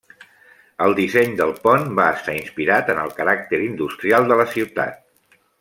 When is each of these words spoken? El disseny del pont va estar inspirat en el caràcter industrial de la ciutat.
El 0.85 0.95
disseny 0.99 1.35
del 1.41 1.53
pont 1.67 1.85
va 2.01 2.07
estar 2.15 2.35
inspirat 2.39 2.91
en 2.97 3.05
el 3.05 3.15
caràcter 3.21 3.63
industrial 3.69 4.29
de 4.33 4.43
la 4.45 4.51
ciutat. 4.59 5.01